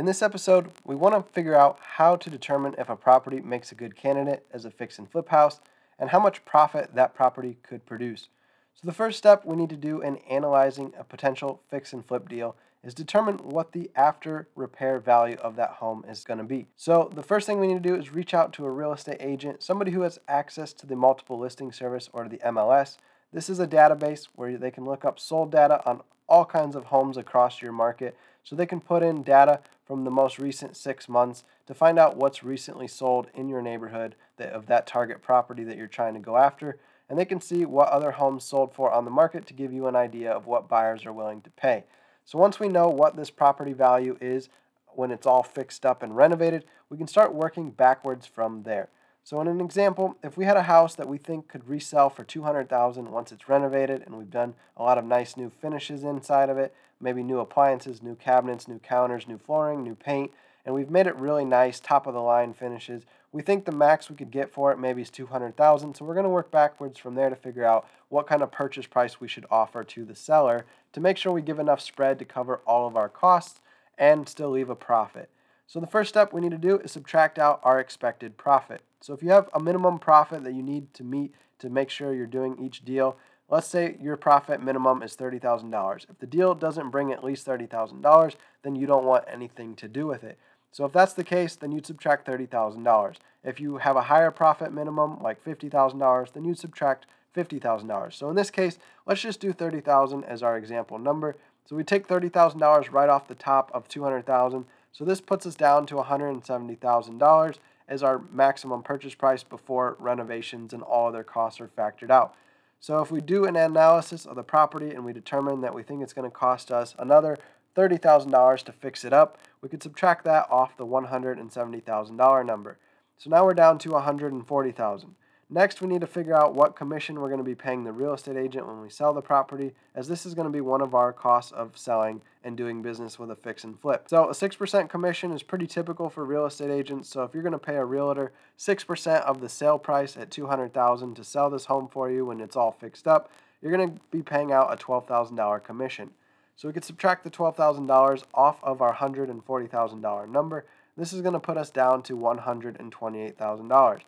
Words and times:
In 0.00 0.06
this 0.06 0.22
episode, 0.22 0.70
we 0.82 0.94
want 0.94 1.14
to 1.14 1.30
figure 1.34 1.54
out 1.54 1.78
how 1.82 2.16
to 2.16 2.30
determine 2.30 2.74
if 2.78 2.88
a 2.88 2.96
property 2.96 3.38
makes 3.38 3.70
a 3.70 3.74
good 3.74 3.96
candidate 3.96 4.46
as 4.50 4.64
a 4.64 4.70
fix 4.70 4.98
and 4.98 5.06
flip 5.06 5.28
house 5.28 5.60
and 5.98 6.08
how 6.08 6.18
much 6.18 6.42
profit 6.46 6.94
that 6.94 7.14
property 7.14 7.58
could 7.62 7.84
produce. 7.84 8.28
So, 8.72 8.80
the 8.86 8.94
first 8.94 9.18
step 9.18 9.44
we 9.44 9.58
need 9.58 9.68
to 9.68 9.76
do 9.76 10.00
in 10.00 10.16
analyzing 10.30 10.94
a 10.98 11.04
potential 11.04 11.60
fix 11.68 11.92
and 11.92 12.02
flip 12.02 12.30
deal 12.30 12.56
is 12.82 12.94
determine 12.94 13.36
what 13.50 13.72
the 13.72 13.90
after 13.94 14.48
repair 14.56 15.00
value 15.00 15.36
of 15.42 15.56
that 15.56 15.72
home 15.72 16.02
is 16.08 16.24
going 16.24 16.38
to 16.38 16.44
be. 16.44 16.66
So, 16.78 17.10
the 17.14 17.22
first 17.22 17.46
thing 17.46 17.60
we 17.60 17.66
need 17.66 17.82
to 17.82 17.88
do 17.90 17.94
is 17.94 18.10
reach 18.10 18.32
out 18.32 18.54
to 18.54 18.64
a 18.64 18.70
real 18.70 18.94
estate 18.94 19.18
agent, 19.20 19.62
somebody 19.62 19.90
who 19.90 20.00
has 20.00 20.18
access 20.26 20.72
to 20.72 20.86
the 20.86 20.96
multiple 20.96 21.38
listing 21.38 21.72
service 21.72 22.08
or 22.14 22.26
the 22.26 22.38
MLS. 22.38 22.96
This 23.34 23.50
is 23.50 23.60
a 23.60 23.66
database 23.66 24.28
where 24.34 24.56
they 24.56 24.70
can 24.70 24.86
look 24.86 25.04
up 25.04 25.20
sold 25.20 25.52
data 25.52 25.82
on 25.84 26.00
all 26.26 26.46
kinds 26.46 26.74
of 26.74 26.84
homes 26.84 27.18
across 27.18 27.60
your 27.60 27.72
market. 27.72 28.16
So 28.44 28.56
they 28.56 28.64
can 28.64 28.80
put 28.80 29.02
in 29.02 29.22
data 29.22 29.60
from 29.90 30.04
the 30.04 30.10
most 30.12 30.38
recent 30.38 30.76
six 30.76 31.08
months 31.08 31.42
to 31.66 31.74
find 31.74 31.98
out 31.98 32.16
what's 32.16 32.44
recently 32.44 32.86
sold 32.86 33.26
in 33.34 33.48
your 33.48 33.60
neighborhood 33.60 34.14
that, 34.36 34.52
of 34.52 34.66
that 34.66 34.86
target 34.86 35.20
property 35.20 35.64
that 35.64 35.76
you're 35.76 35.88
trying 35.88 36.14
to 36.14 36.20
go 36.20 36.36
after. 36.36 36.78
And 37.08 37.18
they 37.18 37.24
can 37.24 37.40
see 37.40 37.64
what 37.64 37.88
other 37.88 38.12
homes 38.12 38.44
sold 38.44 38.72
for 38.72 38.92
on 38.92 39.04
the 39.04 39.10
market 39.10 39.48
to 39.48 39.52
give 39.52 39.72
you 39.72 39.88
an 39.88 39.96
idea 39.96 40.30
of 40.30 40.46
what 40.46 40.68
buyers 40.68 41.04
are 41.04 41.12
willing 41.12 41.40
to 41.40 41.50
pay. 41.50 41.82
So 42.24 42.38
once 42.38 42.60
we 42.60 42.68
know 42.68 42.88
what 42.88 43.16
this 43.16 43.30
property 43.30 43.72
value 43.72 44.16
is 44.20 44.48
when 44.90 45.10
it's 45.10 45.26
all 45.26 45.42
fixed 45.42 45.84
up 45.84 46.04
and 46.04 46.14
renovated, 46.14 46.66
we 46.88 46.96
can 46.96 47.08
start 47.08 47.34
working 47.34 47.72
backwards 47.72 48.26
from 48.26 48.62
there. 48.62 48.90
So 49.22 49.40
in 49.40 49.48
an 49.48 49.60
example, 49.60 50.16
if 50.22 50.36
we 50.36 50.44
had 50.44 50.56
a 50.56 50.62
house 50.62 50.94
that 50.96 51.08
we 51.08 51.18
think 51.18 51.48
could 51.48 51.68
resell 51.68 52.10
for 52.10 52.24
200,000 52.24 53.10
once 53.10 53.32
it's 53.32 53.48
renovated 53.48 54.02
and 54.02 54.16
we've 54.16 54.30
done 54.30 54.54
a 54.76 54.82
lot 54.82 54.98
of 54.98 55.04
nice 55.04 55.36
new 55.36 55.50
finishes 55.50 56.04
inside 56.04 56.48
of 56.48 56.58
it, 56.58 56.74
maybe 57.00 57.22
new 57.22 57.38
appliances, 57.38 58.02
new 58.02 58.14
cabinets, 58.14 58.66
new 58.66 58.78
counters, 58.78 59.28
new 59.28 59.38
flooring, 59.38 59.82
new 59.82 59.94
paint, 59.94 60.32
and 60.64 60.74
we've 60.74 60.90
made 60.90 61.06
it 61.06 61.16
really 61.16 61.44
nice, 61.44 61.80
top 61.80 62.06
of 62.06 62.14
the 62.14 62.20
line 62.20 62.52
finishes. 62.52 63.04
We 63.32 63.42
think 63.42 63.64
the 63.64 63.72
max 63.72 64.10
we 64.10 64.16
could 64.16 64.30
get 64.30 64.52
for 64.52 64.72
it 64.72 64.78
maybe 64.78 65.02
is 65.02 65.10
200,000, 65.10 65.94
so 65.94 66.04
we're 66.04 66.14
going 66.14 66.24
to 66.24 66.30
work 66.30 66.50
backwards 66.50 66.98
from 66.98 67.14
there 67.14 67.30
to 67.30 67.36
figure 67.36 67.64
out 67.64 67.86
what 68.08 68.26
kind 68.26 68.42
of 68.42 68.50
purchase 68.50 68.86
price 68.86 69.20
we 69.20 69.28
should 69.28 69.46
offer 69.50 69.84
to 69.84 70.04
the 70.04 70.14
seller 70.14 70.66
to 70.92 71.00
make 71.00 71.16
sure 71.16 71.32
we 71.32 71.42
give 71.42 71.58
enough 71.58 71.80
spread 71.80 72.18
to 72.18 72.24
cover 72.24 72.60
all 72.66 72.86
of 72.86 72.96
our 72.96 73.08
costs 73.08 73.60
and 73.96 74.28
still 74.28 74.50
leave 74.50 74.70
a 74.70 74.74
profit. 74.74 75.30
So 75.70 75.78
the 75.78 75.86
first 75.86 76.08
step 76.08 76.32
we 76.32 76.40
need 76.40 76.50
to 76.50 76.58
do 76.58 76.80
is 76.80 76.90
subtract 76.90 77.38
out 77.38 77.60
our 77.62 77.78
expected 77.78 78.36
profit. 78.36 78.82
So 79.00 79.14
if 79.14 79.22
you 79.22 79.30
have 79.30 79.48
a 79.54 79.60
minimum 79.60 80.00
profit 80.00 80.42
that 80.42 80.54
you 80.54 80.64
need 80.64 80.92
to 80.94 81.04
meet 81.04 81.32
to 81.60 81.70
make 81.70 81.90
sure 81.90 82.12
you're 82.12 82.26
doing 82.26 82.58
each 82.60 82.84
deal, 82.84 83.16
let's 83.48 83.68
say 83.68 83.96
your 84.00 84.16
profit 84.16 84.60
minimum 84.60 85.00
is 85.00 85.14
$30,000. 85.14 86.10
If 86.10 86.18
the 86.18 86.26
deal 86.26 86.56
doesn't 86.56 86.90
bring 86.90 87.12
at 87.12 87.22
least 87.22 87.46
$30,000, 87.46 88.34
then 88.64 88.74
you 88.74 88.88
don't 88.88 89.04
want 89.04 89.26
anything 89.28 89.76
to 89.76 89.86
do 89.86 90.08
with 90.08 90.24
it. 90.24 90.40
So 90.72 90.84
if 90.86 90.92
that's 90.92 91.12
the 91.12 91.22
case, 91.22 91.54
then 91.54 91.70
you'd 91.70 91.86
subtract 91.86 92.26
$30,000. 92.26 93.14
If 93.44 93.60
you 93.60 93.76
have 93.76 93.94
a 93.94 94.02
higher 94.02 94.32
profit 94.32 94.72
minimum, 94.72 95.22
like 95.22 95.40
$50,000, 95.40 96.32
then 96.32 96.44
you'd 96.44 96.58
subtract 96.58 97.06
$50,000. 97.36 98.12
So 98.12 98.28
in 98.28 98.34
this 98.34 98.50
case, 98.50 98.76
let's 99.06 99.20
just 99.20 99.38
do 99.38 99.52
30,000 99.52 100.24
as 100.24 100.42
our 100.42 100.58
example 100.58 100.98
number. 100.98 101.36
So 101.64 101.76
we 101.76 101.84
take 101.84 102.08
$30,000 102.08 102.90
right 102.90 103.08
off 103.08 103.28
the 103.28 103.36
top 103.36 103.70
of 103.72 103.86
200,000. 103.86 104.64
So 104.92 105.04
this 105.04 105.20
puts 105.20 105.46
us 105.46 105.54
down 105.54 105.86
to 105.86 105.94
$170,000 105.94 107.58
as 107.88 108.02
our 108.02 108.20
maximum 108.32 108.82
purchase 108.82 109.14
price 109.14 109.42
before 109.42 109.96
renovations 109.98 110.72
and 110.72 110.82
all 110.82 111.08
other 111.08 111.24
costs 111.24 111.60
are 111.60 111.68
factored 111.68 112.10
out. 112.10 112.34
So 112.78 113.00
if 113.00 113.10
we 113.10 113.20
do 113.20 113.44
an 113.44 113.56
analysis 113.56 114.24
of 114.24 114.36
the 114.36 114.42
property 114.42 114.90
and 114.90 115.04
we 115.04 115.12
determine 115.12 115.60
that 115.60 115.74
we 115.74 115.82
think 115.82 116.02
it's 116.02 116.12
going 116.12 116.30
to 116.30 116.34
cost 116.34 116.70
us 116.70 116.94
another 116.98 117.36
$30,000 117.76 118.62
to 118.64 118.72
fix 118.72 119.04
it 119.04 119.12
up, 119.12 119.38
we 119.60 119.68
could 119.68 119.82
subtract 119.82 120.24
that 120.24 120.46
off 120.50 120.76
the 120.76 120.86
$170,000 120.86 122.46
number. 122.46 122.78
So 123.18 123.28
now 123.28 123.44
we're 123.44 123.54
down 123.54 123.78
to 123.80 123.90
140,000. 123.90 125.14
Next, 125.52 125.80
we 125.80 125.88
need 125.88 126.00
to 126.02 126.06
figure 126.06 126.36
out 126.36 126.54
what 126.54 126.76
commission 126.76 127.18
we're 127.18 127.28
going 127.28 127.38
to 127.38 127.44
be 127.44 127.56
paying 127.56 127.82
the 127.82 127.90
real 127.90 128.14
estate 128.14 128.36
agent 128.36 128.68
when 128.68 128.80
we 128.80 128.88
sell 128.88 129.12
the 129.12 129.20
property, 129.20 129.72
as 129.96 130.06
this 130.06 130.24
is 130.24 130.32
going 130.32 130.46
to 130.46 130.52
be 130.52 130.60
one 130.60 130.80
of 130.80 130.94
our 130.94 131.12
costs 131.12 131.50
of 131.50 131.76
selling 131.76 132.22
and 132.44 132.56
doing 132.56 132.82
business 132.82 133.18
with 133.18 133.32
a 133.32 133.34
fix 133.34 133.64
and 133.64 133.80
flip. 133.80 134.04
So, 134.08 134.28
a 134.28 134.32
6% 134.32 134.88
commission 134.88 135.32
is 135.32 135.42
pretty 135.42 135.66
typical 135.66 136.08
for 136.08 136.24
real 136.24 136.46
estate 136.46 136.70
agents. 136.70 137.08
So, 137.08 137.24
if 137.24 137.34
you're 137.34 137.42
going 137.42 137.52
to 137.52 137.58
pay 137.58 137.74
a 137.74 137.84
realtor 137.84 138.30
6% 138.56 139.22
of 139.22 139.40
the 139.40 139.48
sale 139.48 139.76
price 139.76 140.16
at 140.16 140.30
200,000 140.30 141.16
to 141.16 141.24
sell 141.24 141.50
this 141.50 141.64
home 141.64 141.88
for 141.88 142.08
you 142.08 142.26
when 142.26 142.40
it's 142.40 142.54
all 142.54 142.70
fixed 142.70 143.08
up, 143.08 143.28
you're 143.60 143.76
going 143.76 143.94
to 143.94 144.00
be 144.12 144.22
paying 144.22 144.52
out 144.52 144.72
a 144.72 144.76
$12,000 144.76 145.64
commission. 145.64 146.10
So, 146.54 146.68
we 146.68 146.74
could 146.74 146.84
subtract 146.84 147.24
the 147.24 147.30
$12,000 147.30 148.22
off 148.34 148.62
of 148.62 148.80
our 148.80 148.94
$140,000 148.94 150.28
number. 150.28 150.64
This 150.96 151.12
is 151.12 151.22
going 151.22 151.32
to 151.32 151.40
put 151.40 151.56
us 151.56 151.70
down 151.70 152.02
to 152.04 152.16
$128,000. 152.16 154.00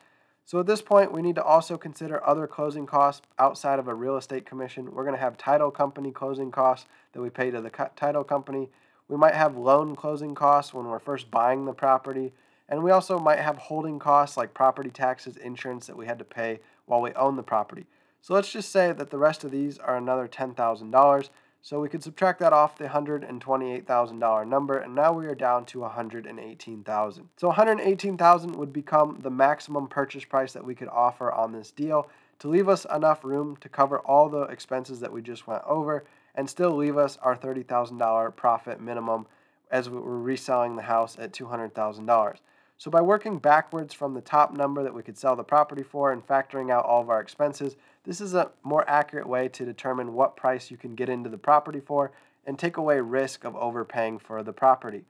So 0.44 0.60
at 0.60 0.66
this 0.66 0.82
point, 0.82 1.12
we 1.12 1.22
need 1.22 1.36
to 1.36 1.44
also 1.44 1.78
consider 1.78 2.24
other 2.26 2.46
closing 2.46 2.84
costs 2.84 3.26
outside 3.38 3.78
of 3.78 3.88
a 3.88 3.94
real 3.94 4.16
estate 4.16 4.44
commission. 4.44 4.92
We're 4.92 5.04
going 5.04 5.14
to 5.14 5.20
have 5.20 5.38
title 5.38 5.70
company 5.70 6.10
closing 6.10 6.50
costs 6.50 6.86
that 7.12 7.22
we 7.22 7.30
pay 7.30 7.50
to 7.50 7.60
the 7.60 7.70
title 7.96 8.24
company. 8.24 8.68
We 9.08 9.16
might 9.16 9.34
have 9.34 9.56
loan 9.56 9.94
closing 9.94 10.34
costs 10.34 10.74
when 10.74 10.86
we're 10.86 10.98
first 10.98 11.30
buying 11.30 11.64
the 11.64 11.72
property. 11.72 12.32
And 12.68 12.82
we 12.82 12.90
also 12.90 13.18
might 13.18 13.38
have 13.38 13.58
holding 13.58 13.98
costs 13.98 14.36
like 14.36 14.54
property 14.54 14.90
taxes, 14.90 15.36
insurance 15.36 15.86
that 15.86 15.96
we 15.96 16.06
had 16.06 16.18
to 16.18 16.24
pay 16.24 16.60
while 16.86 17.00
we 17.00 17.12
own 17.12 17.36
the 17.36 17.42
property. 17.42 17.86
So 18.20 18.34
let's 18.34 18.52
just 18.52 18.70
say 18.70 18.92
that 18.92 19.10
the 19.10 19.18
rest 19.18 19.44
of 19.44 19.50
these 19.50 19.78
are 19.78 19.96
another 19.96 20.28
$10,000. 20.28 21.28
So 21.64 21.78
we 21.78 21.88
could 21.88 22.02
subtract 22.02 22.40
that 22.40 22.52
off 22.52 22.76
the 22.76 22.86
$128,000 22.86 24.48
number, 24.48 24.78
and 24.78 24.96
now 24.96 25.12
we 25.12 25.26
are 25.26 25.34
down 25.34 25.64
to 25.66 25.80
118,000. 25.80 27.28
So 27.36 27.46
118,000 27.46 28.56
would 28.56 28.72
become 28.72 29.20
the 29.22 29.30
maximum 29.30 29.86
purchase 29.86 30.24
price 30.24 30.52
that 30.54 30.64
we 30.64 30.74
could 30.74 30.88
offer 30.88 31.30
on 31.30 31.52
this 31.52 31.70
deal 31.70 32.08
to 32.40 32.48
leave 32.48 32.68
us 32.68 32.84
enough 32.92 33.22
room 33.22 33.56
to 33.60 33.68
cover 33.68 34.00
all 34.00 34.28
the 34.28 34.42
expenses 34.42 34.98
that 34.98 35.12
we 35.12 35.22
just 35.22 35.46
went 35.46 35.62
over 35.64 36.04
and 36.34 36.50
still 36.50 36.72
leave 36.72 36.96
us 36.96 37.16
our 37.22 37.36
$30,000 37.36 38.34
profit 38.34 38.80
minimum 38.80 39.26
as 39.70 39.88
we're 39.88 40.00
reselling 40.00 40.74
the 40.74 40.82
house 40.82 41.16
at 41.16 41.32
$200,000. 41.32 42.36
So 42.82 42.90
by 42.90 43.00
working 43.00 43.38
backwards 43.38 43.94
from 43.94 44.12
the 44.12 44.20
top 44.20 44.56
number 44.56 44.82
that 44.82 44.92
we 44.92 45.04
could 45.04 45.16
sell 45.16 45.36
the 45.36 45.44
property 45.44 45.84
for 45.84 46.10
and 46.10 46.26
factoring 46.26 46.68
out 46.68 46.84
all 46.84 47.00
of 47.00 47.10
our 47.10 47.20
expenses, 47.20 47.76
this 48.02 48.20
is 48.20 48.34
a 48.34 48.50
more 48.64 48.84
accurate 48.90 49.28
way 49.28 49.46
to 49.50 49.64
determine 49.64 50.14
what 50.14 50.34
price 50.36 50.68
you 50.68 50.76
can 50.76 50.96
get 50.96 51.08
into 51.08 51.30
the 51.30 51.38
property 51.38 51.78
for 51.78 52.10
and 52.44 52.58
take 52.58 52.78
away 52.78 52.98
risk 52.98 53.44
of 53.44 53.54
overpaying 53.54 54.18
for 54.18 54.42
the 54.42 54.52
property. 54.52 55.04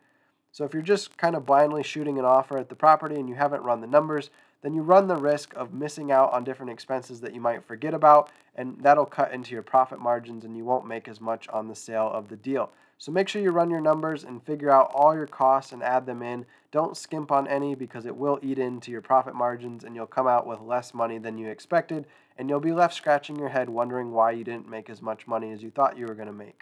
So 0.51 0.67
if 0.67 0.75
you're 0.75 0.83
just 0.83 1.17
kind 1.17 1.35
of 1.35 1.47
blindly 1.47 1.83
shooting 1.83 2.19
an 2.19 2.27
offer 2.27 2.59
at 2.59 2.69
the 2.69 2.75
property 2.75 3.15
and 3.15 3.27
you 3.27 3.37
haven't 3.37 3.63
run 3.63 3.81
the 3.81 3.87
numbers, 3.87 4.29
then 4.63 4.75
you 4.75 4.83
run 4.83 5.09
the 5.09 5.17
risk 5.17 5.53
of 5.55 5.73
missing 5.73 6.11
out 6.11 6.33
on 6.33 6.45
different 6.45 6.73
expenses 6.73 7.21
that 7.21 7.35
you 7.35 7.41
might 7.41 7.65
forget 7.65 7.95
about, 7.95 8.31
and 8.55 8.77
that'll 8.81 9.07
cut 9.07 9.33
into 9.33 9.53
your 9.53 9.63
profit 9.63 9.99
margins 9.99 10.45
and 10.45 10.57
you 10.57 10.65
won't 10.65 10.87
make 10.87 11.09
as 11.09 11.21
much 11.21 11.49
on 11.49 11.69
the 11.69 11.75
sale 11.75 12.11
of 12.13 12.29
the 12.29 12.37
deal. 12.37 12.71
So 12.99 13.11
make 13.11 13.29
sure 13.29 13.43
you 13.43 13.51
run 13.51 13.71
your 13.71 13.81
numbers 13.81 14.23
and 14.23 14.45
figure 14.45 14.71
out 14.71 14.93
all 14.95 15.15
your 15.15 15.27
costs 15.27 15.73
and 15.73 15.83
add 15.83 16.07
them 16.07 16.23
in. 16.23 16.47
Don't 16.71 16.97
skimp 16.97 17.33
on 17.33 17.49
any 17.49 17.75
because 17.75 18.07
it 18.07 18.17
will 18.17 18.39
eat 18.43 18.61
into 18.61 18.93
your 18.93 19.01
profit 19.01 19.35
margins 19.35 19.83
and 19.83 19.97
you'll 19.97 20.07
come 20.07 20.29
out 20.29 20.47
with 20.47 20.61
less 20.61 20.95
money 20.95 21.19
than 21.19 21.37
you 21.37 21.49
expected 21.49 22.07
and 22.39 22.49
you'll 22.49 22.61
be 22.61 22.73
left 22.73 22.95
scratching 22.95 23.37
your 23.37 23.49
head 23.49 23.69
wondering 23.69 24.13
why 24.13 24.31
you 24.31 24.45
didn't 24.45 24.69
make 24.69 24.89
as 24.89 25.03
much 25.03 25.27
money 25.27 25.51
as 25.51 25.63
you 25.63 25.71
thought 25.71 25.99
you 25.99 26.07
were 26.07 26.15
going 26.15 26.29
to 26.29 26.33
make. 26.33 26.61